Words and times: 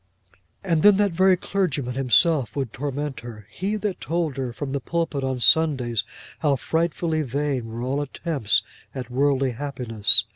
And 0.63 0.81
then 0.81 0.97
that 0.97 1.11
very 1.11 1.37
clergyman 1.37 1.93
himself 1.93 2.55
would 2.55 2.73
torment 2.73 3.19
her; 3.19 3.45
he 3.51 3.75
that 3.75 4.01
told 4.01 4.35
her 4.35 4.51
from 4.51 4.71
the 4.71 4.79
pulpit 4.79 5.23
on 5.23 5.39
Sundays 5.39 6.03
how 6.39 6.55
frightfully 6.55 7.21
vain 7.21 7.67
were 7.67 7.83
all 7.83 8.01
attempts 8.01 8.63
at 8.95 9.11
worldly 9.11 9.51
happiness. 9.51 10.23